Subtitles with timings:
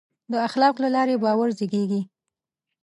[0.31, 2.01] د اخلاقو له لارې باور زېږي.